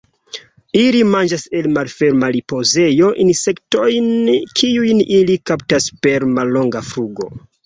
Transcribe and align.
Ili 0.83 1.01
manĝas 1.15 1.43
el 1.59 1.67
malferma 1.75 2.29
ripozejo 2.35 3.11
insektojn 3.27 4.09
kiujn 4.61 5.05
ili 5.19 5.37
kaptas 5.53 5.89
per 6.09 6.27
mallonga 6.39 6.83
flugo. 6.91 7.31